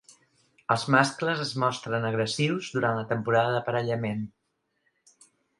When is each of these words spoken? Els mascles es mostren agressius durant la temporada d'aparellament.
Els 0.75 0.85
mascles 0.95 1.43
es 1.43 1.51
mostren 1.65 2.09
agressius 2.09 2.71
durant 2.79 2.97
la 3.01 3.07
temporada 3.15 3.55
d'aparellament. 3.57 4.29